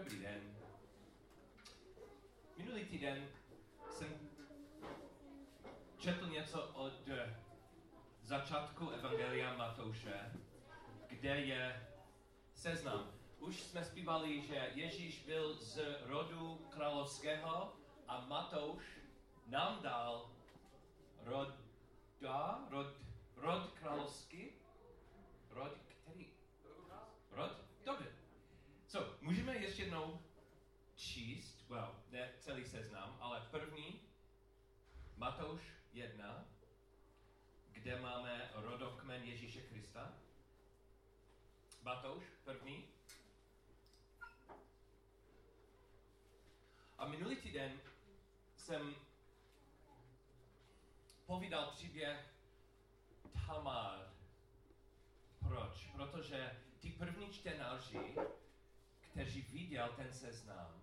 Dobrý 0.00 0.18
den. 0.18 0.56
Minulý 2.56 2.84
týden 2.84 3.28
jsem 3.90 4.30
četl 5.98 6.26
něco 6.26 6.62
od 6.62 6.92
začátku 8.22 8.90
Evangelia 8.90 9.56
Matouše, 9.56 10.32
kde 11.08 11.40
je 11.40 11.88
seznam. 12.54 13.12
Už 13.38 13.62
jsme 13.62 13.84
zpívali, 13.84 14.42
že 14.42 14.70
Ježíš 14.74 15.24
byl 15.24 15.56
z 15.56 15.98
rodu 16.02 16.66
královského 16.70 17.72
a 18.08 18.26
Matouš 18.26 18.84
nám 19.46 19.82
dal 19.82 20.30
rod, 21.22 21.54
rod 23.36 23.72
královský, 23.74 24.52
rod, 25.50 25.72
který? 25.72 25.80
Rod? 25.80 25.89
So, 28.90 29.16
můžeme 29.20 29.56
ještě 29.56 29.82
jednou 29.82 30.22
číst, 30.96 31.64
well, 31.68 31.94
ne 32.10 32.32
celý 32.38 32.64
seznam, 32.64 33.18
ale 33.20 33.48
první, 33.50 34.00
Matouš 35.16 35.60
1, 35.92 36.44
kde 37.72 38.00
máme 38.00 38.50
rodokmen 38.54 39.22
Ježíše 39.24 39.60
Krista. 39.60 40.12
Matouš, 41.82 42.24
první. 42.44 42.88
A 46.98 47.06
minulý 47.06 47.36
týden 47.36 47.80
jsem 48.56 48.94
povídal 51.26 51.70
příběh 51.70 52.34
Tamar. 53.46 54.12
Proč? 55.48 55.86
Protože 55.92 56.60
ty 56.80 56.90
první 56.90 57.32
čtenáři, 57.32 58.14
kteří 59.20 59.42
viděl 59.42 59.88
ten 59.96 60.12
seznam, 60.12 60.80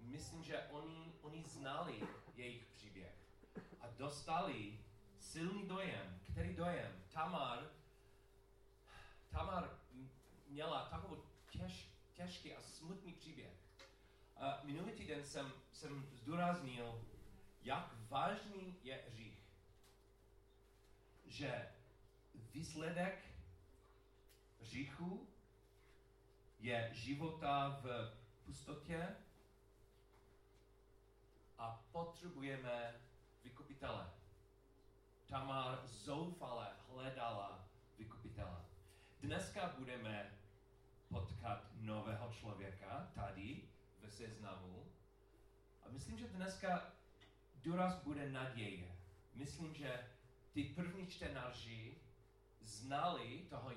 myslím, 0.00 0.44
že 0.44 0.62
oni, 0.70 1.12
oni 1.22 1.42
znali 1.42 2.08
jejich 2.34 2.64
příběh 2.64 3.14
a 3.80 3.86
dostali 3.86 4.78
silný 5.18 5.68
dojem. 5.68 6.20
Který 6.32 6.54
dojem? 6.54 7.04
Tamar, 7.12 7.70
Tamar 9.30 9.78
měla 10.48 10.88
takový 10.88 11.22
těž, 11.50 11.88
těžký 12.14 12.54
a 12.54 12.62
smutný 12.62 13.12
příběh. 13.12 13.52
A 14.36 14.60
minulý 14.64 14.92
týden 14.92 15.24
jsem, 15.24 15.52
jsem 15.72 16.06
zdůraznil, 16.12 17.04
jak 17.62 17.94
vážný 18.08 18.76
je 18.82 19.04
hřích. 19.08 19.42
Že 21.26 21.72
výsledek 22.34 23.24
hříchu 24.60 25.28
je 26.60 26.90
života 26.92 27.80
v 27.82 28.12
pustotě 28.44 29.16
a 31.58 31.84
potřebujeme 31.92 32.94
vykupitele. 33.44 34.10
Tamar 35.26 35.86
zoufale 35.86 36.68
hledala 36.88 37.68
vykupitele. 37.98 38.64
Dneska 39.20 39.74
budeme 39.78 40.30
potkat 41.08 41.64
nového 41.74 42.32
člověka 42.32 43.10
tady 43.14 43.62
ve 44.00 44.10
seznamu. 44.10 44.92
A 45.82 45.88
myslím, 45.88 46.18
že 46.18 46.28
dneska 46.28 46.92
důraz 47.62 48.02
bude 48.02 48.30
naděje. 48.30 48.96
Myslím, 49.34 49.74
že 49.74 50.10
ty 50.52 50.64
první 50.64 51.06
čtenáři 51.06 51.98
znali 52.60 53.46
toho, 53.50 53.70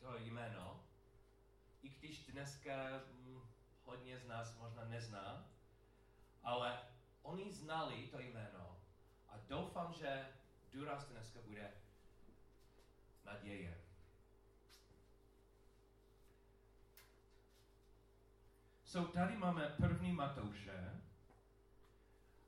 toho 0.00 0.16
jméno, 0.18 0.84
i 1.82 1.88
když 1.88 2.26
dneska 2.26 2.72
hm, 2.88 3.40
hodně 3.84 4.18
z 4.18 4.26
nás 4.26 4.56
možná 4.58 4.84
nezná, 4.84 5.48
ale 6.42 6.78
oni 7.22 7.52
znali 7.52 8.06
to 8.06 8.20
jméno 8.20 8.76
a 9.28 9.36
doufám, 9.48 9.92
že 9.92 10.28
důraz 10.72 11.08
dneska 11.08 11.40
bude 11.46 11.70
naděje. 13.24 13.82
So 18.84 19.12
tady 19.12 19.36
máme 19.36 19.74
první 19.80 20.12
Matouše 20.12 21.00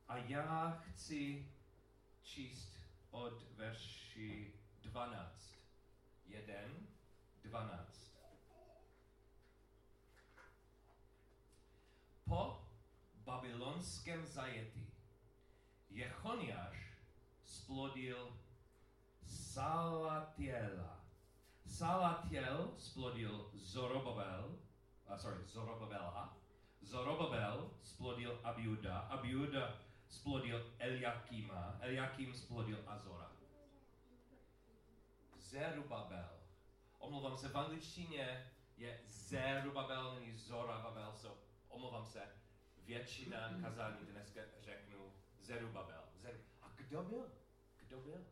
a 0.09 0.17
já 0.17 0.71
chci 0.71 1.49
číst 2.23 2.77
od 3.11 3.43
verši 3.57 4.55
12. 4.83 5.55
1, 6.27 6.55
12. 7.45 8.14
Po 12.35 12.59
babylonském 13.25 14.27
zajetí 14.27 14.87
Jechoniáš 15.91 16.99
splodil 17.45 18.37
Salatiela. 19.23 21.01
Salatiel 21.67 22.75
splodil 22.79 23.51
Zorobabel, 23.55 24.59
uh, 25.11 25.17
sorry, 25.17 25.45
Zorobabela. 25.47 26.37
Zorobabel 26.83 27.71
splodil 27.83 28.41
Abiuda. 28.43 28.99
Abiuda 28.99 29.79
splodil 30.09 30.75
Eliakima. 30.79 31.79
Eliakim 31.81 32.35
splodil 32.35 32.79
Azora. 32.87 33.31
Zerubabel. 35.39 36.31
Omlouvám 36.99 37.37
se, 37.37 37.49
v 37.49 37.59
angličtině 37.59 38.51
je 38.77 39.01
Zerubabel, 39.07 40.15
není 40.15 40.39
Zorababel, 40.39 41.13
so 41.15 41.45
omlouvám 41.75 42.07
se. 42.07 42.23
Většina 42.79 43.61
kazání 43.63 44.07
dneska 44.07 44.41
řeknu 44.61 45.13
Zerubabel. 45.41 46.05
Zeru. 46.17 46.39
A 46.63 46.69
kdo 46.77 47.03
byl? 47.03 47.33
Kdo 47.77 48.01
byl? 48.01 48.27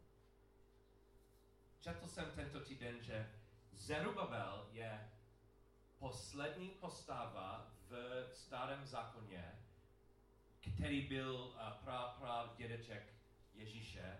Četl 1.81 2.08
jsem 2.08 2.31
tento 2.31 2.60
týden, 2.60 3.02
že 3.02 3.32
Zerubabel 3.72 4.69
je 4.72 5.10
poslední 5.98 6.69
postava 6.69 7.70
v 7.88 8.26
starém 8.32 8.86
zákoně, 8.86 9.58
který 10.60 11.08
byl 11.08 11.34
uh, 11.34 11.70
pra, 11.84 12.02
pra 12.08 12.54
dědeček 12.56 13.14
Ježíše, 13.54 14.19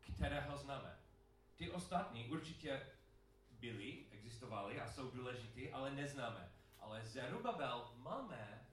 kterého 0.00 0.56
známe. 0.56 0.98
Ty 1.56 1.70
ostatní 1.70 2.28
určitě 2.28 2.86
byli, 3.50 4.06
existovali 4.10 4.80
a 4.80 4.88
jsou 4.88 5.10
důležitý, 5.10 5.70
ale 5.72 5.90
neznáme. 5.90 6.52
Ale 6.82 7.04
Zerubabel 7.04 7.90
máme, 7.96 8.66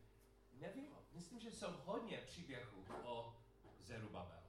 nevím, 0.53 0.95
myslím, 1.11 1.39
že 1.39 1.51
jsou 1.51 1.71
hodně 1.71 2.17
příběhů 2.17 2.85
o 3.03 3.35
Zerubabel. 3.79 4.43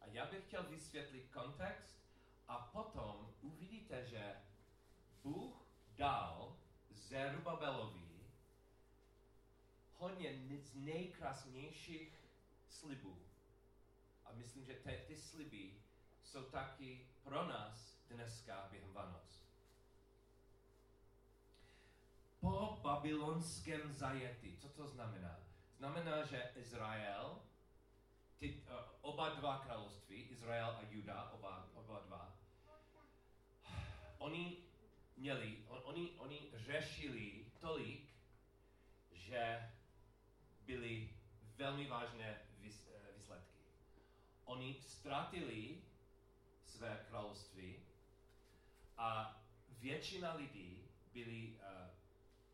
A 0.00 0.06
já 0.06 0.26
bych 0.26 0.46
chtěl 0.46 0.62
vysvětlit 0.62 1.28
kontext 1.32 1.98
a 2.48 2.58
potom 2.58 3.34
uvidíte, 3.40 4.06
že 4.06 4.36
Bůh 5.22 5.66
dal 5.96 6.56
Zerubabelovi 6.90 8.04
hodně 9.98 10.38
z 10.58 10.74
nejkrásnějších 10.74 12.20
slibů. 12.68 13.18
A 14.24 14.32
myslím, 14.32 14.64
že 14.64 14.74
ty, 14.74 15.04
ty 15.06 15.16
sliby 15.16 15.82
jsou 16.22 16.42
taky 16.42 17.08
pro 17.22 17.46
nás 17.46 17.98
dneska 18.10 18.68
během 18.70 18.92
Vánoc. 18.92 19.43
Po 22.44 22.78
babylonském 22.82 23.92
zajetí, 23.92 24.56
co 24.56 24.68
to 24.68 24.86
znamená? 24.86 25.40
Znamená, 25.76 26.24
že 26.24 26.52
Izrael 26.56 27.40
ty, 28.38 28.62
uh, 28.68 28.76
oba 29.00 29.28
dva 29.28 29.58
království, 29.58 30.22
Izrael 30.22 30.76
a 30.76 30.82
Juda, 30.90 31.30
oba, 31.30 31.68
oba 31.74 32.00
dva, 32.00 32.38
oni 34.18 34.56
měli, 35.16 35.64
on, 35.68 35.80
oni, 35.84 36.10
oni 36.18 36.40
řešili 36.54 37.46
tolik, 37.60 38.08
že 39.12 39.72
byly 40.60 41.10
velmi 41.56 41.88
vážné 41.88 42.40
vys, 42.60 42.86
uh, 42.86 43.16
výsledky. 43.16 43.58
Oni 44.44 44.76
ztratili 44.80 45.82
své 46.64 47.06
království 47.08 47.76
a 48.96 49.40
většina 49.68 50.34
lidí 50.34 50.88
byli, 51.12 51.56
uh, 51.56 52.03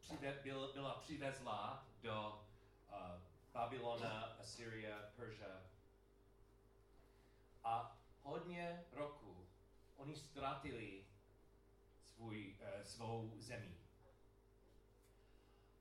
přive, 0.00 0.40
byl, 0.42 0.72
byla 0.72 0.94
přivezla 0.94 1.86
do 2.02 2.44
uh, 2.88 3.22
Babylona, 3.52 4.22
Assyria, 4.40 4.98
Persia. 5.16 5.62
A 7.64 7.98
hodně 8.22 8.84
roku 8.92 9.46
oni 9.96 10.16
ztratili 10.16 11.04
svůj, 12.14 12.56
uh, 12.60 12.82
svou 12.82 13.34
zemi. 13.38 13.76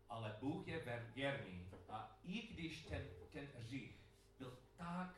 Ale 0.10 0.38
Bůh 0.39 0.68
je 0.68 1.04
věrný 1.15 1.69
a 1.89 2.19
i 2.24 2.48
když 2.48 2.86
ten, 2.86 3.07
ten 3.30 3.48
hřích 3.56 3.95
byl 4.38 4.57
tak 4.77 5.15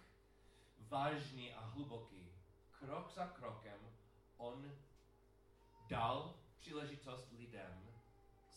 vážný 0.79 1.53
a 1.53 1.65
hluboký, 1.65 2.31
krok 2.79 3.11
za 3.11 3.27
krokem 3.27 3.79
on 4.37 4.71
dal 5.89 6.35
příležitost 6.59 7.31
lidem 7.31 7.90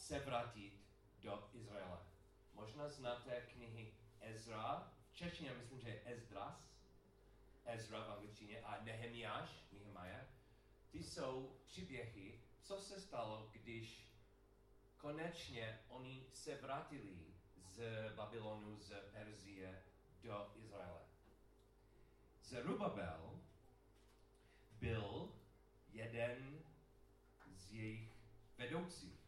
se 0.04 0.18
vrátit 0.18 0.72
do 1.22 1.48
Izraele. 1.52 1.98
Možná 2.54 2.88
znáte 2.88 3.40
knihy 3.40 3.94
Ezra, 4.20 4.92
v 5.10 5.14
češtině 5.14 5.54
myslím, 5.54 5.80
že 5.80 5.88
je 5.88 6.02
Ezdras, 6.04 6.74
Ezra 7.64 8.04
v 8.04 8.10
angličtině, 8.10 8.60
a 8.60 8.84
Nehemiáš, 8.84 9.50
Nehemiah. 9.72 10.26
Ty 10.90 11.02
jsou 11.02 11.56
příběhy, 11.66 12.40
co 12.62 12.80
se 12.80 13.00
stalo, 13.00 13.50
když 13.52 14.12
konečně 14.96 15.80
oni 15.88 16.26
se 16.32 16.56
vrátili 16.56 17.34
z 17.56 17.82
Babylonu, 18.14 18.78
z 18.78 18.92
Perzie 19.12 19.82
do 20.22 20.52
Izraele. 20.54 21.02
Zerubabel 22.42 23.40
byl 24.72 25.32
jeden 25.92 26.64
z 27.54 27.72
jejich 27.72 28.10
vedoucích. 28.58 29.23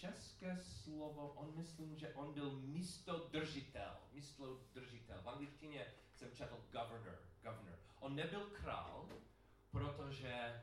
České 0.00 0.58
slovo, 0.60 1.32
on 1.32 1.56
myslím, 1.56 1.96
že 1.96 2.14
on 2.14 2.34
byl 2.34 2.50
místo 2.50 3.28
držitel, 3.28 3.96
místo 4.12 4.60
držitel. 4.74 5.22
V 5.22 5.28
angličtině 5.28 5.86
jsem 6.14 6.36
četl 6.36 6.64
governor, 6.72 7.18
governor. 7.42 7.78
On 8.00 8.16
nebyl 8.16 8.46
král, 8.46 9.08
protože 9.70 10.62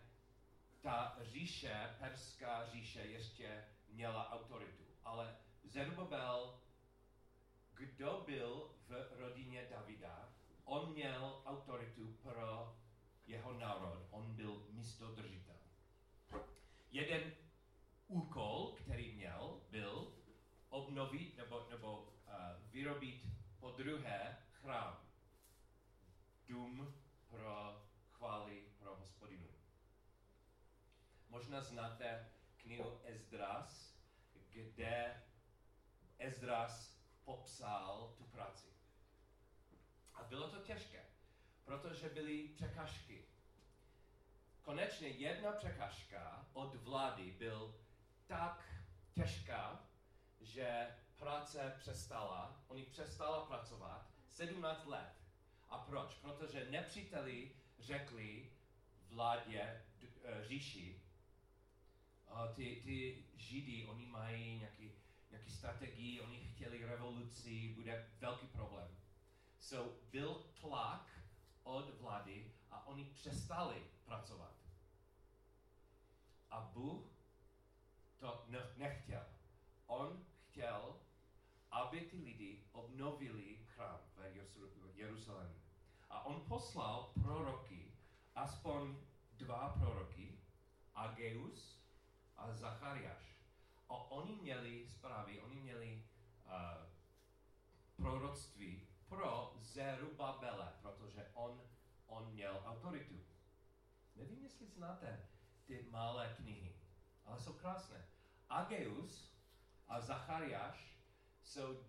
ta 0.81 1.18
říše, 1.22 1.96
perská 2.00 2.70
říše, 2.70 3.00
ještě 3.02 3.66
měla 3.90 4.31
autoritu. 4.31 4.84
Ale 5.04 5.38
Zerubabel, 5.64 6.60
kdo 7.74 8.24
byl 8.25 8.70
v 8.88 9.20
rodině 9.20 9.68
Davida, 9.70 10.34
on 10.66 10.94
měl 10.94 11.42
autoritu 11.46 12.18
pro 12.24 12.78
jeho 13.25 13.54
národ, 13.54 14.08
on 14.12 14.36
byl 14.36 14.68
místodržitel. 14.70 15.56
Jeden 16.92 17.34
úkol, 18.08 18.75
který 18.81 19.16
měl, 19.16 19.62
byl 19.72 20.14
obnovit 20.70 21.38
nebo, 21.38 21.68
nebo 21.70 22.00
uh, 22.00 22.34
vyrobit 22.72 23.22
po 23.60 23.72
druhé 23.83 24.38
chrám. 24.51 24.97
Dům 26.47 27.03
pro 27.30 27.83
chvály 28.12 28.63
pro 28.80 28.95
hospodinu. 28.95 29.47
Možná 31.30 31.62
znáte 31.62 32.30
knihu 32.57 33.01
Ezdras, 33.03 33.97
kde 34.50 35.24
Ezdras 36.19 36.97
popsal 37.24 38.13
tu 38.18 38.24
práci. 38.24 38.68
A 40.13 40.24
bylo 40.24 40.50
to 40.50 40.59
těžké, 40.59 41.06
protože 41.63 42.09
byly 42.09 42.47
překážky. 42.47 43.25
Konečně 44.62 45.07
jedna 45.07 45.51
překážka 45.51 46.45
od 46.53 46.75
vlády 46.75 47.31
byl 47.31 47.75
tak 48.27 48.65
těžká, 49.13 49.89
že 50.39 50.95
práce 51.24 51.75
přestala, 51.80 52.64
oni 52.68 52.84
přestala 52.84 53.46
pracovat 53.46 54.08
17 54.30 54.86
let. 54.86 55.14
A 55.70 55.78
proč? 55.78 56.14
Protože 56.14 56.70
nepříteli 56.70 57.52
řekli 57.80 58.52
vládě, 59.10 59.86
uh, 60.02 60.48
říši, 60.48 61.02
uh, 62.31 62.56
ty, 62.56 62.81
ty 62.84 63.25
Židy, 63.36 63.86
oni 63.86 64.06
mají 64.06 64.60
nějaký, 64.60 64.92
nějaký 65.31 65.52
strategii, 65.52 66.22
oni 66.22 66.40
chtěli 66.40 66.86
revoluci, 66.86 67.74
bude 67.75 68.10
velký 68.20 68.48
problém. 68.48 68.98
So 69.60 69.96
byl 70.12 70.46
tlak 70.62 71.10
od 71.64 72.00
vlády 72.00 72.52
a 72.72 72.88
oni 72.88 73.06
přestali 73.06 73.84
pracovat. 74.06 74.56
A 76.50 76.62
Bůh 76.62 77.04
to 78.20 78.46
nechtěl. 78.78 79.25
On 79.88 80.25
chtěl, 80.54 81.02
aby 81.74 82.02
ty 82.02 82.18
lidi 82.18 82.64
obnovili 82.72 83.58
chrám 83.74 84.00
v 84.94 84.98
Jeruzalému. 84.98 85.56
A 86.10 86.25
on 86.25 86.46
poslal 86.46 87.10
proroky, 87.22 87.92
aspoň 88.36 88.96
dva 89.42 89.70
proroky, 89.70 90.38
Ageus 90.94 91.81
a 92.38 92.54
Zachariáš. 92.54 93.38
A 93.90 93.94
oni 94.12 94.36
měli 94.36 94.88
zprávy, 94.88 95.42
oni 95.42 95.56
měli 95.56 96.06
uh, 96.46 96.86
proroctví 97.96 98.88
pro 99.10 99.54
Zerubabele, 99.60 100.74
protože 100.81 101.30
on, 101.34 101.62
on 102.08 102.31
měl 102.34 102.64
autoritu. 102.66 103.20
Nevím, 104.16 104.44
jestli 104.44 104.68
znáte 104.68 105.30
ty 105.66 105.88
malé 105.90 106.34
knihy, 106.38 106.75
ale 107.25 107.40
jsou 107.40 107.54
krásné. 107.54 108.06
Ageus 108.50 109.34
a 109.88 110.02
Zachariáš 110.02 110.93
jsou 111.44 111.86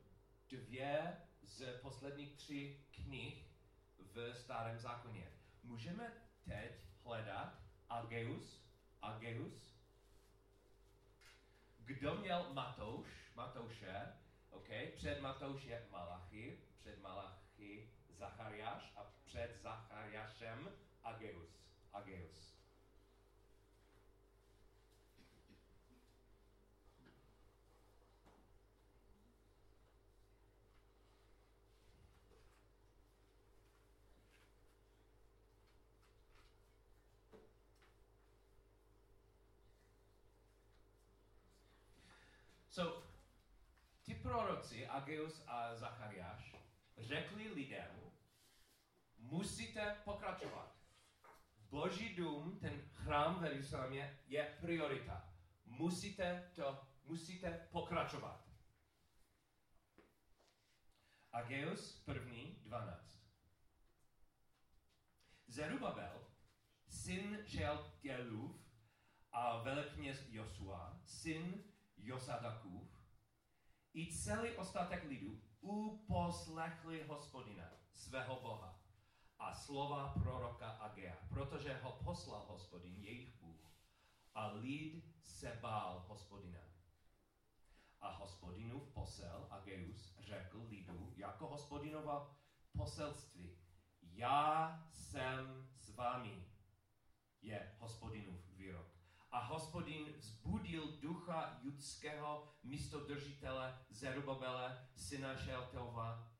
dvě 0.48 1.16
z 1.42 1.78
posledních 1.80 2.36
tří 2.36 2.84
knih 2.90 3.44
v 3.98 4.34
Starém 4.34 4.78
zákoně. 4.78 5.32
Můžeme 5.62 6.12
teď 6.44 6.72
hledat 7.04 7.58
Ageus, 7.88 8.64
Ageus. 9.02 9.74
Kdo 11.78 12.14
měl 12.14 12.52
Matouš, 12.52 13.08
Matouše, 13.34 14.12
okay? 14.50 14.86
před 14.86 15.20
Matouš 15.20 15.64
je 15.64 15.86
Malachy, 15.90 16.58
před 16.78 17.00
Malachy 17.00 17.90
Zachariáš 18.10 18.92
a 18.96 19.04
před 19.24 19.58
Zachariášem 19.62 20.70
Ageus. 21.02 21.64
Ageus. 21.92 22.54
So, 42.74 43.02
ti 44.02 44.13
proroci, 44.24 44.86
Ageus 44.86 45.44
a 45.46 45.74
Zachariáš, 45.74 46.56
řekli 46.98 47.48
lidem, 47.48 47.90
musíte 49.18 49.96
pokračovat. 50.04 50.76
Boží 51.70 52.14
dům, 52.14 52.58
ten 52.60 52.82
chrám 52.92 53.40
v 53.40 53.44
Jeruzalémě, 53.44 54.18
je 54.26 54.56
priorita. 54.60 55.34
Musíte 55.66 56.50
to, 56.54 56.86
musíte 57.04 57.68
pokračovat. 57.72 58.48
Ageus 61.32 62.02
první, 62.04 62.58
12. 62.62 63.18
Zerubabel, 65.46 66.26
syn 66.88 67.38
Želtělův 67.46 68.56
a 69.32 69.62
velekněz 69.62 70.26
Josua, 70.28 71.00
syn 71.04 71.64
Josadakův, 71.96 73.03
i 73.94 74.12
celý 74.12 74.50
ostatek 74.56 75.04
lidu 75.04 75.40
uposlechli 75.60 77.02
hospodina, 77.02 77.70
svého 77.92 78.40
Boha 78.40 78.80
a 79.38 79.54
slova 79.54 80.08
proroka 80.08 80.68
Agea, 80.68 81.16
protože 81.28 81.74
ho 81.82 81.92
poslal 82.04 82.46
hospodin, 82.48 82.96
jejich 82.96 83.40
Bůh, 83.40 83.72
a 84.34 84.46
lid 84.46 85.04
se 85.22 85.58
bál 85.62 86.04
hospodina. 86.08 86.60
A 88.00 88.10
hospodinův 88.10 88.88
posel 88.88 89.46
Ageus 89.50 90.16
řekl 90.20 90.66
lidu 90.68 91.12
jako 91.16 91.46
hospodinova 91.46 92.36
poselství, 92.76 93.58
já 94.02 94.78
jsem 94.92 95.68
s 95.76 95.94
vámi, 95.94 96.44
je 97.42 97.76
hospodinův 97.78 98.48
výrok 98.48 98.93
a 99.34 99.40
hospodin 99.40 100.14
vzbudil 100.18 100.96
ducha 101.00 101.58
judského 101.62 102.54
místodržitele 102.62 103.78
Zerubabele, 103.90 104.88
syna 104.96 105.36
Šeltova, 105.36 106.30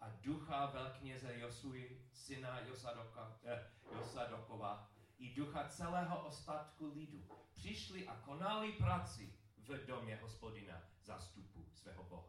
a 0.00 0.08
ducha 0.20 0.66
velkněze 0.66 1.38
Josuji, 1.38 2.08
syna 2.12 2.60
Josadoka, 2.60 3.40
eh, 3.44 3.70
Josadokova, 3.92 4.90
i 5.18 5.34
ducha 5.34 5.68
celého 5.68 6.26
ostatku 6.26 6.92
lidu. 6.94 7.28
Přišli 7.54 8.06
a 8.06 8.16
konali 8.16 8.72
práci 8.72 9.34
v 9.56 9.86
domě 9.86 10.16
hospodina 10.16 10.82
zastupu 11.02 11.66
svého 11.72 12.04
Boha. 12.04 12.28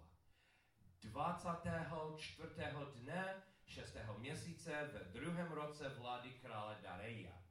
24. 1.01 2.85
dne 2.93 3.43
6. 3.65 4.17
měsíce 4.17 4.89
v 4.93 5.11
druhém 5.11 5.51
roce 5.51 5.89
vlády 5.89 6.29
krále 6.29 6.77
Dareja 6.81 7.44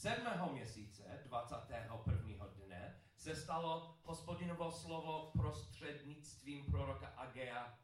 Sedmého 0.00 0.52
měsíce, 0.52 1.20
21. 1.24 2.46
dne, 2.46 3.00
se 3.16 3.36
stalo 3.36 3.98
hospodinovo 4.02 4.72
slovo 4.72 5.30
prostřednictvím 5.38 6.64
proroka 6.70 7.06
Agea. 7.06 7.78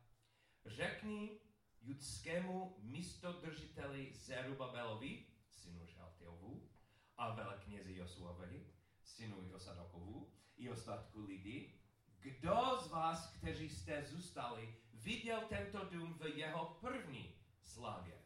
Řekni 0.67 1.41
judskému 1.83 2.77
místodržiteli 2.79 4.13
Zerubabelovi, 4.15 5.27
synu 5.51 5.87
Šaltiovu, 5.87 6.71
a 7.17 7.35
veleknězi 7.35 7.97
Josuovi, 7.97 8.67
synu 9.03 9.43
Josadokovu, 9.43 10.33
i 10.57 10.71
ostatku 10.71 11.21
lidi, 11.21 11.81
kdo 12.19 12.79
z 12.81 12.91
vás 12.91 13.33
kteří 13.33 13.69
jste 13.69 14.05
zůstali, 14.05 14.77
viděl 14.93 15.41
tento 15.49 15.85
dům 15.85 16.19
v 16.19 16.27
jeho 16.27 16.79
první 16.81 17.35
slávě. 17.63 18.23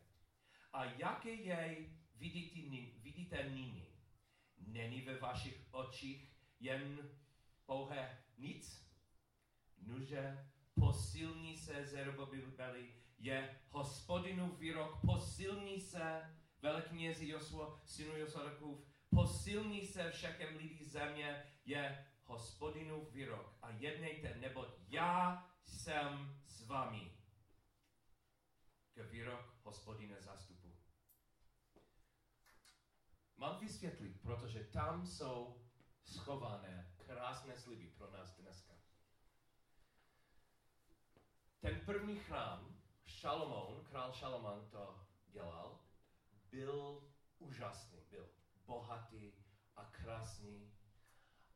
A 0.72 0.84
jaké 0.84 1.30
jej 1.30 1.99
nyní? 3.48 3.86
Není 4.58 5.00
ve 5.00 5.18
vašich 5.18 5.66
očích 5.70 6.32
jen 6.60 7.10
pouhé 7.66 8.24
nic? 8.38 8.90
Nuže, 9.78 10.48
posilní 10.74 11.56
se 11.56 11.86
Zerubabeli, 11.86 12.94
je 13.18 13.60
hospodinu 13.68 14.56
výrok, 14.56 15.00
posilní 15.06 15.80
se 15.80 16.36
veleknězi 16.62 17.28
Josuo, 17.28 17.80
synu 17.84 18.16
Josadakův, 18.16 18.86
posilní 19.10 19.86
se 19.86 20.10
všakem 20.10 20.56
lidí 20.56 20.84
země, 20.84 21.44
je 21.64 22.06
hospodinu 22.24 23.04
výrok. 23.10 23.58
A 23.62 23.70
jednejte, 23.70 24.36
neboť 24.36 24.68
já 24.88 25.46
jsem 25.64 26.40
s 26.46 26.66
vámi. 26.66 27.12
K 28.94 29.10
výrok 29.10 29.54
hospodine 29.62 30.20
zastupu. 30.20 30.59
Mám 33.40 33.58
vysvětlit, 33.58 34.20
protože 34.22 34.64
tam 34.64 35.06
jsou 35.06 35.62
schované 36.04 36.94
krásné 36.96 37.58
sliby 37.58 37.86
pro 37.86 38.10
nás 38.10 38.36
dneska. 38.36 38.72
Ten 41.60 41.80
první 41.80 42.18
chrám, 42.18 42.80
Šalomoun, 43.04 43.84
král 43.84 44.12
Šalomoun 44.12 44.68
to 44.70 45.06
dělal, 45.26 45.80
byl 46.50 47.08
úžasný, 47.38 48.00
byl 48.10 48.28
bohatý 48.66 49.32
a 49.76 49.84
krásný, 49.84 50.72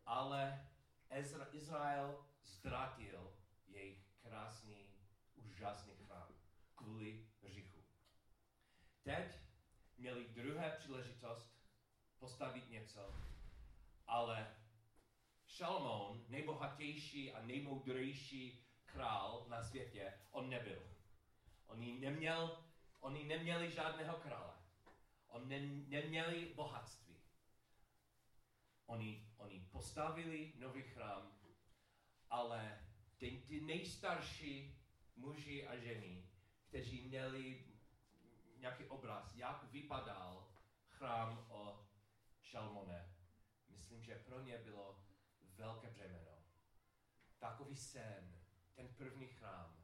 ale 0.06 0.68
Ezra, 1.10 1.46
Izrael 1.52 2.24
ztratil 2.42 3.32
jejich 3.66 4.06
krásný, 4.22 4.88
úžasný 5.34 5.94
chrám 5.94 6.28
kvůli 6.74 7.28
hříchu. 7.42 7.84
Teď 9.02 9.40
měli 9.96 10.28
druhé 10.28 10.70
příležitost 10.70 11.53
postavit 12.24 12.70
něco, 12.70 13.14
ale 14.06 14.56
Šalmón, 15.46 16.24
nejbohatější 16.28 17.32
a 17.32 17.42
nejmoudrejší 17.42 18.66
král 18.84 19.46
na 19.48 19.62
světě, 19.62 20.12
on 20.30 20.50
nebyl. 20.50 20.82
Oni, 21.66 21.98
neměl, 22.00 22.64
oni 23.00 23.24
neměli 23.24 23.70
žádného 23.70 24.16
krále. 24.16 24.54
On 25.28 25.48
ne, 25.48 25.60
neměli 25.88 26.52
bohatství. 26.54 27.16
Oni, 28.86 29.28
oni 29.36 29.68
postavili 29.72 30.52
nový 30.58 30.82
chrám, 30.82 31.38
ale 32.30 32.80
ty, 33.18 33.44
ty 33.48 33.60
nejstarší 33.60 34.78
muži 35.16 35.66
a 35.66 35.76
ženy, 35.76 36.28
kteří 36.68 37.08
měli 37.08 37.64
nějaký 38.56 38.84
obraz, 38.84 39.34
jak 39.34 39.64
vypadal 39.72 40.54
chrám 41.04 41.43
že 44.04 44.14
pro 44.14 44.40
ně 44.40 44.58
bylo 44.58 45.00
velké 45.56 45.90
břemeno. 45.90 46.38
Takový 47.38 47.76
sen, 47.76 48.40
ten 48.74 48.88
první 48.88 49.26
chrám 49.26 49.76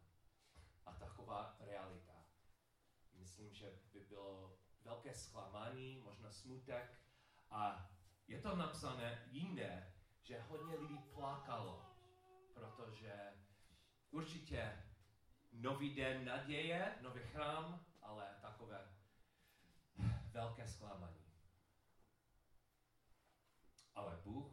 a 0.86 0.92
taková 0.92 1.56
realita. 1.60 2.24
Myslím, 3.12 3.54
že 3.54 3.78
by 3.92 4.00
bylo 4.00 4.58
velké 4.82 5.14
zklamání, 5.14 5.96
možná 5.96 6.30
smutek 6.30 7.00
a 7.50 7.90
je 8.28 8.40
to 8.40 8.56
napsané 8.56 9.28
jinde, 9.30 9.92
že 10.22 10.40
hodně 10.40 10.76
lidí 10.76 10.98
plakalo, 10.98 11.86
protože 12.54 13.32
určitě 14.10 14.82
nový 15.52 15.94
den 15.94 16.24
naděje, 16.24 16.98
nový 17.00 17.20
chrám, 17.20 17.86
ale 18.02 18.36
takové 18.40 18.88
velké 20.32 20.68
zklamání. 20.68 21.19
Ale 24.00 24.16
Bůh 24.24 24.52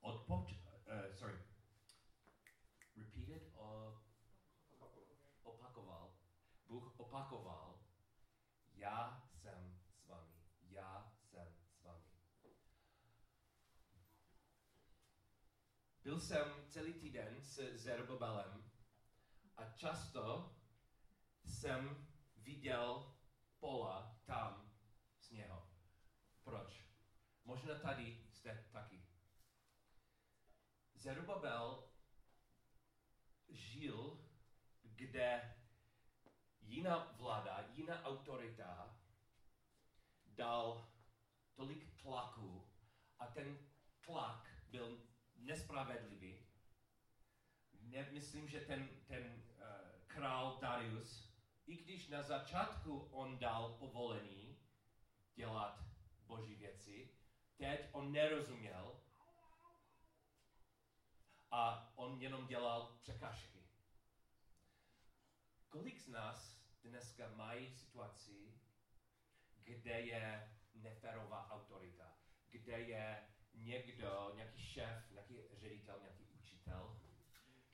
odpoč, 0.00 0.52
uh, 0.52 1.14
sorry, 1.14 1.38
repeated, 2.96 3.52
or 3.54 4.02
opakoval. 5.42 6.16
Bůh 6.66 7.00
opakoval, 7.00 7.84
já 8.74 9.28
jsem 9.32 9.80
s 9.90 10.06
vámi, 10.06 10.44
já 10.62 11.12
jsem 11.20 11.54
s 11.66 11.82
vámi. 11.82 12.06
Byl 16.02 16.20
jsem 16.20 16.66
celý 16.68 16.94
týden 16.94 17.40
s 17.40 17.76
Zerbabelem 17.76 18.70
a 19.56 19.70
často 19.70 20.56
jsem 21.44 22.06
viděl 22.36 23.16
pola 23.58 24.20
tam 24.24 24.72
z 25.20 25.30
něho. 25.30 25.68
Proč? 26.44 26.92
Možná 27.44 27.78
tady 27.78 28.21
jste 28.42 28.64
taky. 28.72 29.02
Zerubabel 30.94 31.88
žil, 33.48 34.28
kde 34.82 35.56
jiná 36.60 37.12
vláda, 37.12 37.60
jiná 37.74 38.02
autorita 38.02 38.98
dal 40.26 40.90
tolik 41.54 42.02
tlaku 42.02 42.70
a 43.18 43.26
ten 43.26 43.58
tlak 44.00 44.46
byl 44.68 45.02
nespravedlivý. 45.36 46.46
Nemyslím, 47.80 48.48
že 48.48 48.60
ten, 48.60 48.88
ten 49.06 49.24
uh, 49.24 50.06
král 50.06 50.58
Darius, 50.60 51.32
i 51.66 51.76
když 51.76 52.08
na 52.08 52.22
začátku 52.22 52.98
on 52.98 53.38
dal 53.38 53.72
povolení 53.78 54.58
dělat 55.34 55.84
boží 56.26 56.54
věci, 56.54 57.21
teď 57.62 57.88
on 57.92 58.12
nerozuměl 58.12 59.00
a 61.50 61.92
on 61.96 62.22
jenom 62.22 62.46
dělal 62.46 62.98
překážky. 63.00 63.62
Kolik 65.68 66.00
z 66.00 66.08
nás 66.08 66.62
dneska 66.82 67.28
mají 67.28 67.70
situaci, 67.70 68.60
kde 69.54 70.00
je 70.00 70.56
neférová 70.74 71.50
autorita, 71.50 72.16
kde 72.50 72.80
je 72.80 73.28
někdo, 73.54 74.32
nějaký 74.34 74.62
šéf, 74.62 75.10
nějaký 75.10 75.38
ředitel, 75.52 75.98
nějaký 76.00 76.24
učitel, 76.24 77.00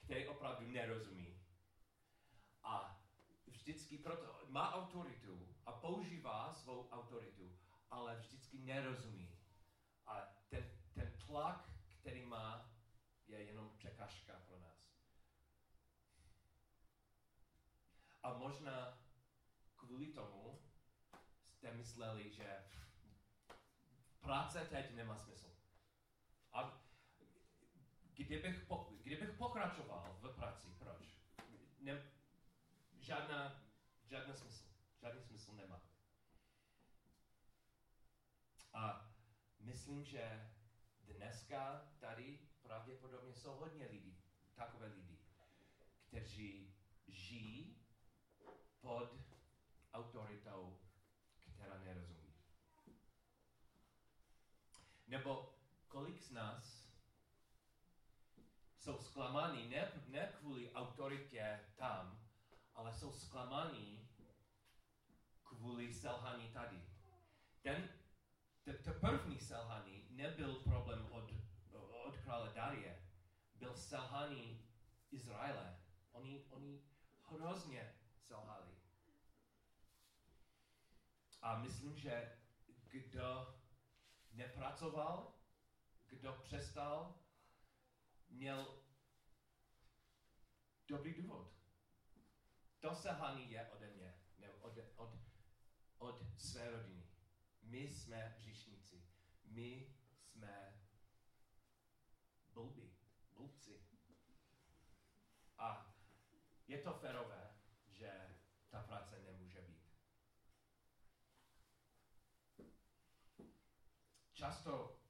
který 0.05 0.29
opravdu 0.29 0.67
nerozumí. 0.67 1.43
A 2.63 3.03
vždycky 3.47 3.99
proto 3.99 4.47
má 4.49 4.75
autoritu 4.75 5.57
a 5.67 5.73
používá 5.73 6.55
svou 6.55 6.89
autoritu, 6.91 7.59
ale 7.91 8.17
vždycky 8.17 8.59
nerozumí. 8.59 9.38
A 10.09 10.21
ten, 10.49 10.71
ten 10.95 11.13
tlak, 11.27 11.71
který 12.01 12.25
má, 12.27 12.71
je 13.27 13.45
jenom 13.45 13.71
překážka 13.71 14.33
pro 14.47 14.59
nás. 14.61 14.93
A 18.23 18.33
možná 18.33 18.99
kvůli 19.77 20.07
tomu 20.07 20.63
jste 21.49 21.73
mysleli, 21.73 22.33
že 22.33 22.65
práce 24.21 24.67
teď 24.71 24.95
nemá 24.95 25.19
smysl. 25.19 25.57
A 26.53 26.83
kdybych, 28.15 28.65
po, 28.65 28.89
kdybych 29.03 29.33
pokračoval 29.33 30.19
v 30.21 30.37
práci, 30.37 30.69
proč? 30.79 31.19
Ne, 31.81 32.03
žádná, 32.99 33.63
žádný 34.05 34.35
smysl. 34.35 34.65
Žádný 35.01 35.23
smysl 35.23 35.53
nemá. 35.53 35.81
A 38.73 39.08
myslím, 39.89 40.05
že 40.05 40.51
dneska 41.03 41.83
tady 42.01 42.39
pravděpodobně 42.63 43.35
jsou 43.35 43.55
hodně 43.55 43.87
lidí, 43.87 44.23
takové 44.55 44.87
lidi, 44.87 45.19
kteří 46.09 46.75
žijí 47.07 47.83
pod 48.81 49.11
autoritou, 49.93 50.79
která 51.55 51.79
nerozumí. 51.79 52.35
Nebo 55.07 55.55
kolik 55.89 56.21
z 56.23 56.31
nás 56.31 56.93
jsou 58.79 58.99
zklamaní 58.99 59.69
ne, 59.69 59.93
ne 60.09 60.33
kvůli 60.39 60.73
autoritě 60.73 61.61
tam, 61.77 62.29
ale 62.75 62.95
jsou 62.95 63.13
zklamaní 63.13 64.09
kvůli 65.45 65.95
selhání 65.95 66.53
tady. 66.53 66.83
Ten, 67.63 67.98
to 68.73 68.93
první 68.93 69.39
selhání 69.39 70.07
nebyl 70.11 70.55
problém 70.55 71.07
od, 71.13 71.31
od 72.05 72.17
krále 72.17 72.53
Darie, 72.55 73.03
byl 73.55 73.77
selhání 73.77 74.69
Izraele. 75.11 75.81
Oni, 76.13 76.45
oni 76.51 76.83
hrozně 77.31 77.95
selhali. 78.19 78.75
A 81.43 81.59
myslím, 81.59 81.97
že 81.99 82.39
kdo 82.89 83.55
nepracoval, 84.33 85.35
kdo 86.07 86.33
přestal, 86.33 87.15
měl 88.29 88.83
dobrý 90.89 91.15
důvod. 91.15 91.53
To 92.81 92.95
selhání 92.95 93.51
je 93.51 93.71
ode 93.71 93.91
mě, 93.91 94.15
nebo 94.39 94.55
od, 94.55 94.79
od, 94.97 95.19
od 95.99 96.41
své 96.41 96.71
rodiny. 96.71 97.09
My 97.63 97.79
jsme. 97.79 98.48
My 99.59 99.87
jsme 100.23 100.83
blbí, 102.53 102.97
blbci. 103.35 103.83
A 105.59 105.95
je 106.67 106.79
to 106.79 106.95
férové, 106.95 107.57
že 107.89 108.37
ta 108.71 108.83
práce 108.83 109.23
nemůže 109.23 109.61
být. 109.61 109.83
Často 114.33 115.01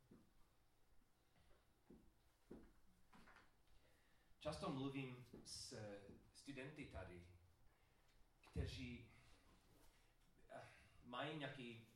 často 4.38 4.70
mluvím 4.70 5.26
s 5.44 5.74
studenty 6.34 6.86
tady, 6.86 7.26
kteří 8.50 9.10
eh, 10.48 10.68
mají 11.04 11.38
nějaký 11.38 11.86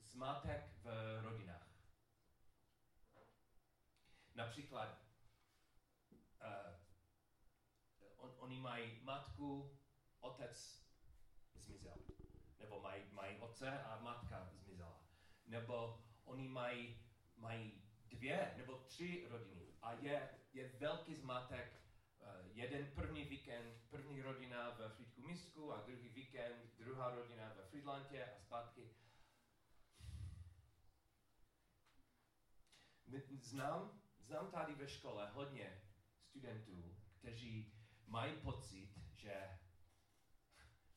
zmatek 0.00 0.68
v 0.82 0.86
rodinách. 1.22 1.63
Například 4.34 4.98
uh, 6.40 6.74
on, 8.16 8.34
oni 8.38 8.60
mají 8.60 9.00
matku, 9.02 9.78
otec 10.20 10.84
zmizel. 11.54 11.98
Nebo 12.58 12.80
mají, 12.80 13.02
mají 13.12 13.38
otce 13.38 13.82
a 13.82 14.00
matka 14.00 14.44
zmizela. 14.44 15.04
Nebo 15.46 16.04
oni 16.24 16.48
mají, 16.48 16.98
mají 17.36 17.82
dvě 18.08 18.54
nebo 18.56 18.78
tři 18.78 19.26
rodiny 19.30 19.74
a 19.82 19.92
je, 19.92 20.38
je 20.52 20.68
velký 20.68 21.14
zmatek. 21.14 21.80
Uh, 22.20 22.56
jeden 22.56 22.90
první 22.94 23.24
víkend, 23.24 23.82
první 23.90 24.22
rodina 24.22 24.70
ve 24.70 24.88
Frýdku 24.88 25.22
Misku 25.22 25.72
a 25.72 25.82
druhý 25.82 26.08
víkend, 26.08 26.76
druhá 26.76 27.14
rodina 27.14 27.52
ve 27.54 27.64
Frýdlantě 27.64 28.24
a 28.24 28.38
zpátky. 28.38 28.94
Znám, 33.44 34.03
znám 34.24 34.50
tady 34.50 34.74
ve 34.74 34.88
škole 34.88 35.30
hodně 35.30 35.82
studentů, 36.22 36.96
kteří 37.18 37.72
mají 38.06 38.36
pocit, 38.40 38.94
že 39.14 39.58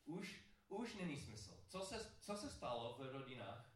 už, 0.04 0.44
už 0.68 0.94
není 0.94 1.20
smysl. 1.20 1.64
Co 1.68 1.80
se, 1.80 2.16
co 2.20 2.36
se 2.36 2.50
stalo 2.50 2.98
v 2.98 3.12
rodinách, 3.12 3.72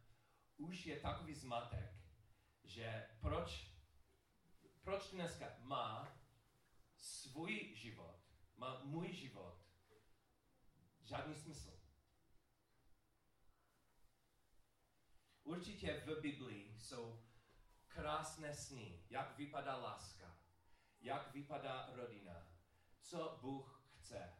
už 0.56 0.86
je 0.86 1.00
takový 1.00 1.34
zmatek, 1.34 1.90
že 2.64 3.08
proč, 3.20 3.72
proč 4.82 5.10
dneska 5.10 5.56
má 5.58 6.18
svůj 6.96 7.72
život, 7.74 8.20
má 8.56 8.84
můj 8.84 9.12
život, 9.12 9.62
žádný 11.02 11.34
smysl. 11.34 11.80
Určitě 15.42 16.00
v 16.06 16.20
Biblii 16.20 16.80
jsou 16.80 17.21
krásné 17.94 18.54
sny, 18.54 19.04
jak 19.10 19.36
vypadá 19.36 19.76
láska, 19.76 20.36
jak 21.00 21.32
vypadá 21.32 21.90
rodina, 21.92 22.46
co 23.00 23.38
Bůh 23.40 23.84
chce. 23.94 24.32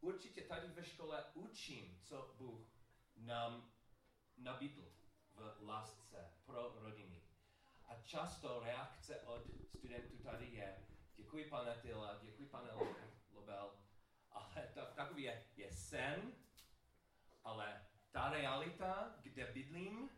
Určitě 0.00 0.42
tady 0.42 0.68
ve 0.68 0.84
škole 0.84 1.24
učím, 1.34 2.00
co 2.02 2.34
Bůh 2.38 2.60
nám 3.16 3.72
nabídl 4.36 4.92
v 5.34 5.62
lásce 5.62 6.34
pro 6.44 6.74
rodiny. 6.74 7.22
A 7.84 8.02
často 8.02 8.60
reakce 8.60 9.20
od 9.20 9.42
studentů 9.76 10.18
tady 10.18 10.46
je, 10.46 10.86
děkuji 11.14 11.50
pane 11.50 11.74
Tyla, 11.74 12.18
děkuji 12.22 12.48
pane 12.48 12.70
Lobel, 13.32 13.78
ale 14.30 14.70
to, 14.74 14.86
takový 14.86 15.22
je, 15.22 15.44
je 15.56 15.72
sen, 15.72 16.32
ale 17.44 17.91
ta 18.12 18.30
realita, 18.30 19.14
kde 19.22 19.52
bydlím, 19.52 20.10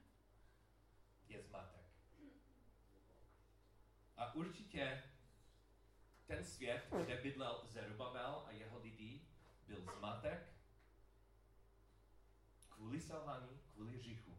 je 1.28 1.42
zmatek. 1.42 1.86
A 4.16 4.34
určitě 4.34 5.02
ten 6.26 6.44
svět, 6.44 6.88
kde 7.04 7.16
bydlel 7.22 7.62
Zerubabel 7.66 8.44
a 8.46 8.50
jeho 8.50 8.78
lidi, 8.78 9.20
byl 9.66 9.80
zmatek 9.80 10.54
kvůli 12.70 13.00
selhání, 13.00 13.60
kvůli 13.72 13.98
říchu. 13.98 14.38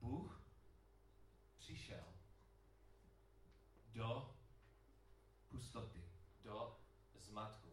Bůh 0.00 0.42
přišel 1.58 2.04
do 3.92 4.36
pustoty, 5.48 6.01
zmatku 7.32 7.68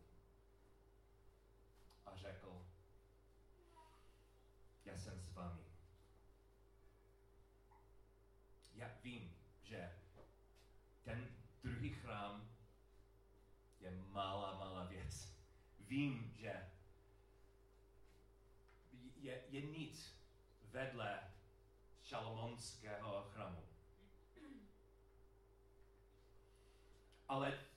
a 2.06 2.16
řekl, 2.16 2.66
já 4.86 4.98
jsem 4.98 5.22
s 5.22 5.34
vámi. 5.34 5.64
Já 8.74 8.88
vím, 9.04 9.36
že 9.64 10.00
ten 11.04 11.28
druhý 11.64 11.90
chrám 11.90 12.50
je 13.80 13.92
malá, 13.92 14.58
malá 14.58 14.84
věc. 14.84 15.34
Vím, 15.80 16.34
že 16.36 16.72
je, 19.16 19.44
je 19.50 19.62
nic 19.62 20.16
vedle 20.72 21.34
šalomonského 22.04 23.30
chrámu. 23.34 23.64
Ale 27.28 27.69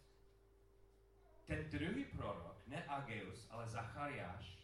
ten 1.52 1.68
druhý 1.68 2.04
prorok, 2.04 2.56
ne 2.66 2.84
Ageus, 2.88 3.46
ale 3.50 3.68
Zachariáš, 3.68 4.58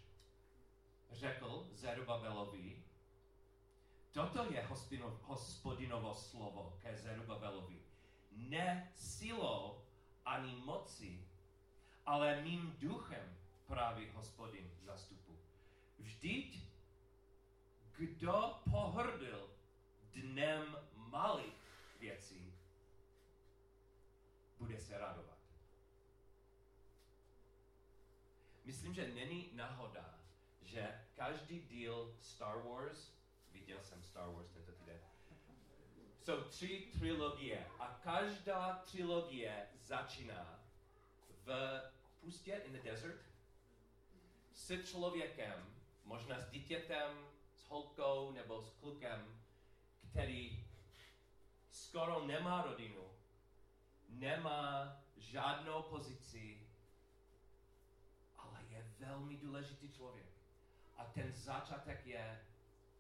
řekl 1.13 1.69
Zerubabelovi, 1.73 2.83
toto 4.13 4.53
je 4.53 4.69
hospodinovo 5.23 6.15
slovo 6.15 6.79
ke 6.81 6.97
Zerubabelovi. 6.97 7.77
Ne 8.33 8.93
silou 8.97 9.85
ani 10.25 10.57
moci, 10.65 11.21
ale 12.07 12.41
mým 12.43 12.77
duchem, 12.81 13.37
praví 13.67 14.09
hospodin 14.15 14.71
zastupu. 14.81 15.37
Vždyť, 15.99 16.65
kdo 17.97 18.65
pohrdil 18.71 19.51
dnem 20.13 20.77
malých 20.97 21.61
věcí, 22.01 22.53
bude 24.59 24.81
se 24.81 24.99
radovat. 24.99 25.28
Myslím, 28.89 29.07
že 29.07 29.15
není 29.15 29.51
náhoda, 29.53 30.15
že 30.63 31.05
každý 31.17 31.61
díl 31.61 32.17
Star 32.21 32.63
Wars, 32.63 33.13
viděl 33.53 33.79
jsem 33.83 34.03
Star 34.03 34.29
Wars 34.31 34.49
tento 34.51 34.73
týden, 34.73 35.01
jsou 36.23 36.43
tři 36.43 36.89
trilogie 36.99 37.67
a 37.79 38.01
každá 38.03 38.83
trilogie 38.91 39.69
začíná 39.83 40.61
v 41.45 41.81
pustě 42.21 42.63
in 42.67 42.73
the 42.73 42.83
desert 42.83 43.21
s 44.53 44.85
člověkem, 44.85 45.75
možná 46.05 46.41
s 46.41 46.51
dítětem, 46.51 47.27
s 47.55 47.69
holkou 47.69 48.33
nebo 48.33 48.63
s 48.63 48.71
klukem, 48.71 49.43
který 50.11 50.67
skoro 51.71 52.27
nemá 52.27 52.63
rodinu, 52.63 53.11
nemá 54.09 54.97
žádnou 55.17 55.83
pozici, 55.83 56.68
velmi 58.99 59.37
důležitý 59.37 59.93
člověk. 59.93 60.27
A 60.97 61.05
ten 61.05 61.33
začátek 61.33 62.07
je 62.07 62.45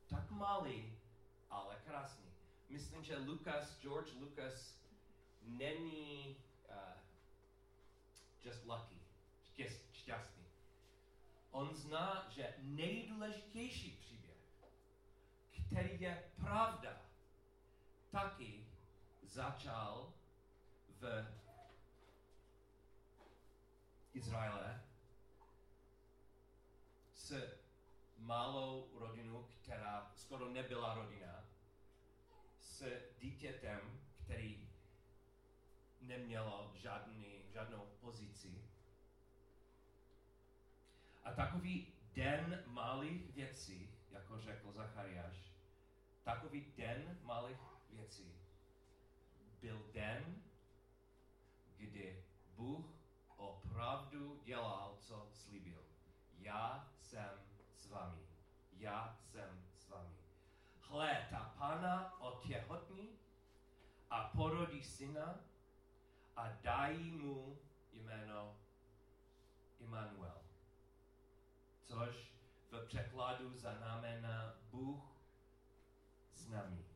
tak 0.09 0.31
malý, 0.31 0.99
ale 1.51 1.77
krásný. 1.87 2.25
Myslím, 2.69 3.05
že 3.05 3.19
Lucas, 3.19 3.81
George 3.81 4.13
Lucas, 4.13 4.79
není 5.43 6.37
uh, 6.69 6.77
just 8.45 8.65
lucky, 8.65 8.99
šťastný. 9.93 10.45
On 11.51 11.75
zná, 11.75 12.27
že 12.31 12.55
nejdůležitější 12.59 13.91
příběh, 13.91 14.37
který 15.67 16.01
je 16.01 16.31
pravda, 16.37 17.03
taky 18.11 18.67
začal 19.23 20.13
v 20.89 21.27
Izraele 24.15 24.88
s 27.29 27.59
malou 28.19 28.91
rodinu, 28.99 29.49
která 29.63 30.13
skoro 30.17 30.49
nebyla 30.49 30.95
rodina, 30.95 31.45
s 32.61 32.85
dítětem, 33.19 34.01
který 34.25 34.69
nemělo 36.01 36.73
žádný, 36.75 37.43
žádnou 37.53 37.87
pozici. 38.01 38.65
A 41.25 41.33
takový 41.33 41.93
den 42.15 42.65
malých 42.67 43.35
věcí, 43.35 43.91
jako 44.11 44.41
řekl 44.41 44.73
Zachariáš, 44.73 45.53
takový 46.25 46.73
den 46.77 47.19
malých 47.23 47.61
věcí 47.91 48.35
byl 49.61 49.91
den, 49.93 50.43
kdy 51.77 52.25
Bůh 52.57 52.87
opravdu 53.37 54.43
dělal, 54.45 54.97
co 55.01 55.29
slíbil. 55.33 55.85
Já 56.39 56.89
jsem 57.09 57.41
s 57.77 57.91
vámi. 57.91 58.23
Já 58.73 59.17
jsem 59.23 59.65
s 59.77 59.89
vámi. 59.89 60.17
Hle, 60.81 61.27
ta 61.31 61.55
pana 61.59 62.21
otěhotní 62.21 63.19
a 64.11 64.25
porodí 64.25 64.83
syna 64.83 65.41
a 66.37 66.49
dají 66.63 67.11
mu 67.11 67.59
jméno 67.93 68.57
Immanuel, 69.79 70.43
což 71.85 72.33
v 72.71 72.87
překladu 72.87 73.55
znamená 73.55 74.55
Bůh 74.71 75.03
s 76.35 76.49
námi. 76.49 76.88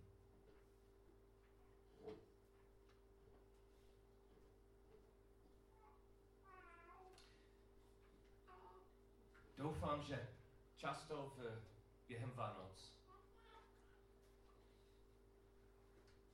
Že 10.02 10.28
často 10.76 11.32
v, 11.36 11.62
během 12.08 12.30
Vánoc 12.30 12.92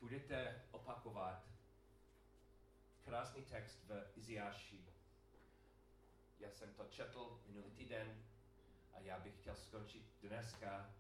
budete 0.00 0.62
opakovat 0.70 1.44
krásný 3.04 3.42
text 3.42 3.85
v 3.88 4.16
Iziáši. 4.16 4.85
Já 6.40 6.50
jsem 6.50 6.74
to 6.74 6.85
četl 6.85 7.40
minulý 7.46 7.70
týden 7.70 8.24
a 8.94 9.00
já 9.00 9.20
bych 9.20 9.40
chtěl 9.40 9.57
skončit 9.57 10.02
dneska 10.22 10.90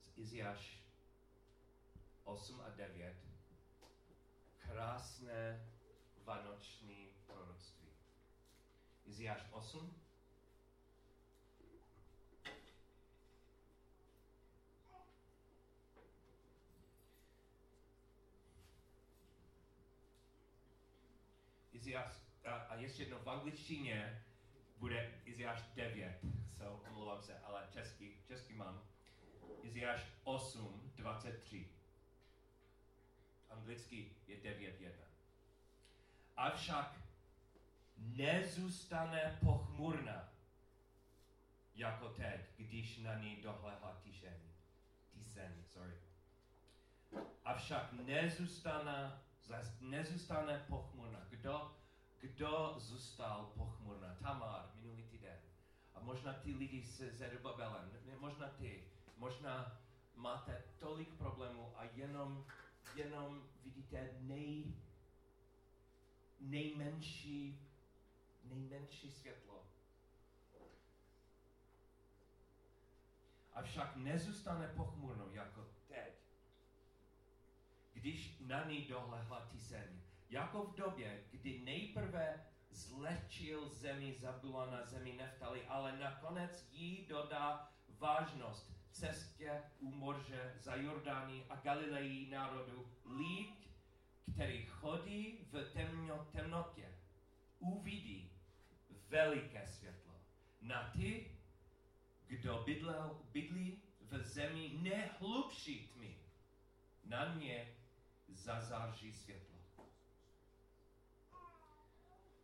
z 0.00 0.18
Iziáš 0.18 0.82
8 2.24 2.60
a 2.60 2.70
9. 2.70 3.16
Krásné 4.58 5.70
vánoční 6.24 7.08
proroctví. 7.26 7.88
Iziáš 9.04 9.46
8, 9.50 10.05
Iziáš, 21.86 22.14
a, 22.44 22.54
a 22.54 22.74
ještě 22.74 23.02
jedno 23.02 23.18
v 23.18 23.30
angličtině 23.30 24.24
bude 24.78 25.14
Iziáš 25.24 25.62
9, 25.74 26.20
so, 26.58 26.82
omlouvám 26.88 27.22
se, 27.22 27.38
ale 27.38 27.68
český, 27.72 28.16
český 28.28 28.54
mám. 28.54 28.82
Iziáš 29.62 30.00
8, 30.24 30.92
23. 30.96 31.68
Anglicky 33.50 34.16
je 34.26 34.36
9, 34.36 34.80
1. 34.80 35.04
Avšak 36.36 37.00
nezůstane 37.96 39.38
pochmurná, 39.44 40.32
jako 41.74 42.08
teď, 42.08 42.40
když 42.56 42.98
na 42.98 43.18
ní 43.18 43.36
dohlehla 43.36 44.00
tíšeň. 44.04 44.34
Tíseň, 45.12 45.64
sorry. 45.66 45.96
Avšak 47.44 47.92
nezůstane, 47.92 49.25
nezůstane 49.80 50.64
pochmurná. 50.68 51.20
Kdo, 51.30 51.76
kdo 52.20 52.74
zůstal 52.78 53.52
pochmurná? 53.56 54.14
Tamar, 54.14 54.70
minulý 54.74 55.02
týden. 55.02 55.38
A 55.94 56.00
možná 56.00 56.32
ty 56.32 56.54
lidi 56.54 56.82
se 56.82 57.10
Zerubabelem, 57.10 57.90
možná 58.18 58.48
ty, 58.48 58.84
možná 59.16 59.78
máte 60.14 60.64
tolik 60.78 61.14
problémů 61.14 61.72
a 61.76 61.84
jenom, 61.84 62.46
jenom 62.94 63.48
vidíte 63.62 64.10
nej, 64.20 64.74
nejmenší, 66.40 67.68
nejmenší 68.44 69.10
světlo. 69.10 69.66
Avšak 73.52 73.96
nezůstane 73.96 74.68
pochmurnou 74.68 75.30
jako 75.30 75.75
když 77.96 78.36
na 78.40 78.64
ní 78.64 78.84
dohlehla 78.84 79.48
tíseň 79.52 80.00
jako 80.30 80.62
v 80.62 80.74
době, 80.74 81.24
kdy 81.30 81.60
nejprve 81.64 82.46
zlehčil 82.70 83.68
zemi 83.68 84.14
Zabula 84.14 84.70
na 84.70 84.84
zemi 84.84 85.12
Neftali, 85.12 85.66
ale 85.66 85.98
nakonec 85.98 86.68
jí 86.72 87.06
dodá 87.08 87.72
vážnost 87.88 88.72
cestě 88.90 89.62
u 89.80 89.90
morže 89.90 90.54
za 90.58 90.74
Jordány 90.74 91.44
a 91.48 91.56
Galileji 91.56 92.30
národu. 92.30 92.88
Lid, 93.04 93.70
který 94.32 94.66
chodí 94.66 95.38
v 95.50 95.72
temno, 95.72 96.28
temnotě, 96.32 96.88
uvidí 97.58 98.32
veliké 99.08 99.66
světlo. 99.66 100.14
Na 100.60 100.90
ty, 100.96 101.30
kdo 102.26 102.62
bydlel, 102.66 103.20
bydlí 103.32 103.82
v 104.00 104.22
zemi 104.22 104.70
nehlubší 104.82 105.88
tmy, 105.88 106.18
na 107.04 107.34
ně 107.34 107.75
zazáří 108.28 109.12
světlo 109.12 109.56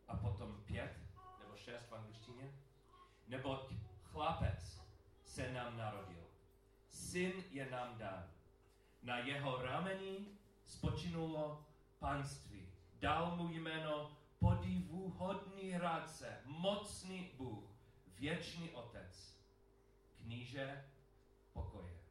a 0.07 0.17
potom 0.17 0.63
pět 0.65 0.97
nebo 1.39 1.55
šest 1.55 1.85
v 1.89 1.93
angličtině. 1.93 2.51
Neboť 3.27 3.73
chlapec 4.03 4.81
se 5.25 5.51
nám 5.51 5.77
narodil, 5.77 6.23
syn 6.87 7.43
je 7.49 7.69
nám 7.71 7.97
dán. 7.97 8.29
Na 9.03 9.17
jeho 9.17 9.61
rameni 9.61 10.37
spočinulo 10.65 11.65
panství. 11.99 12.73
Dal 12.99 13.35
mu 13.35 13.49
jméno 13.49 14.17
podivuhodný 14.39 15.77
rádce, 15.77 16.41
mocný 16.45 17.31
Bůh, 17.37 17.69
věčný 18.07 18.69
Otec, 18.69 19.39
kníže 20.17 20.85
pokoje. 21.53 22.02